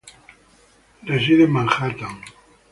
[1.03, 2.21] Reside en Manhattan.